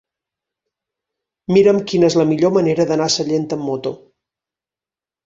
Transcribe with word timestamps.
Mira'm 1.53 1.81
quina 1.91 2.09
és 2.13 2.17
la 2.21 2.25
millor 2.29 2.53
manera 2.55 2.87
d'anar 2.93 3.07
a 3.13 3.15
Sallent 3.17 3.47
amb 3.59 3.65
moto. 3.69 3.93